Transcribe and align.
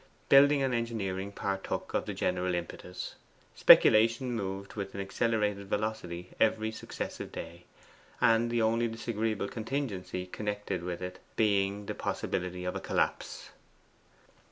Building 0.29 0.63
and 0.63 0.73
engineering 0.73 1.31
partook 1.31 1.93
of 1.93 2.07
the 2.07 2.15
general 2.15 2.55
impetus. 2.55 3.13
Speculation 3.53 4.31
moved 4.31 4.73
with 4.73 4.95
an 4.95 4.99
accelerated 4.99 5.69
velocity 5.69 6.31
every 6.39 6.71
successive 6.71 7.31
day, 7.31 7.65
the 8.19 8.63
only 8.63 8.87
disagreeable 8.87 9.47
contingency 9.47 10.25
connected 10.25 10.81
with 10.81 11.03
it 11.03 11.19
being 11.35 11.85
the 11.85 11.93
possibility 11.93 12.65
of 12.65 12.75
a 12.75 12.79
collapse. 12.81 13.51